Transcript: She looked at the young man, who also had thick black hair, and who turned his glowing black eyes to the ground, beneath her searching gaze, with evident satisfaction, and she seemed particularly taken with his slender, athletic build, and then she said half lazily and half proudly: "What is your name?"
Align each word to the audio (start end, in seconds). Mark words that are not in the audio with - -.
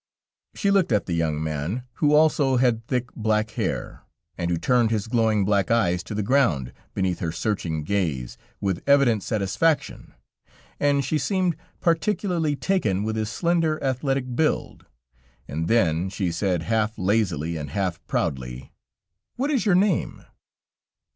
She 0.55 0.71
looked 0.71 0.91
at 0.91 1.05
the 1.05 1.13
young 1.13 1.43
man, 1.43 1.83
who 2.01 2.15
also 2.15 2.57
had 2.57 2.87
thick 2.87 3.13
black 3.13 3.51
hair, 3.51 4.01
and 4.35 4.49
who 4.49 4.57
turned 4.57 4.89
his 4.89 5.05
glowing 5.07 5.45
black 5.45 5.69
eyes 5.69 6.01
to 6.05 6.15
the 6.15 6.23
ground, 6.23 6.73
beneath 6.95 7.19
her 7.19 7.31
searching 7.31 7.83
gaze, 7.83 8.35
with 8.59 8.81
evident 8.89 9.21
satisfaction, 9.21 10.15
and 10.79 11.05
she 11.05 11.19
seemed 11.19 11.55
particularly 11.81 12.55
taken 12.55 13.03
with 13.03 13.15
his 13.15 13.29
slender, 13.29 13.77
athletic 13.83 14.35
build, 14.35 14.87
and 15.47 15.67
then 15.67 16.09
she 16.09 16.31
said 16.31 16.63
half 16.63 16.97
lazily 16.97 17.55
and 17.55 17.69
half 17.69 18.03
proudly: 18.07 18.73
"What 19.35 19.51
is 19.51 19.67
your 19.67 19.75
name?" 19.75 20.25